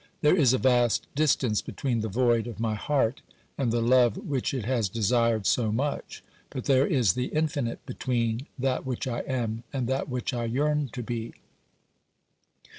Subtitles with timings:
[0.21, 3.21] There is a vast distance between the void of my heart
[3.55, 8.47] and the love which it has desired so much, but there is the infinite between
[8.57, 11.35] that which I am and that which I yearn to be.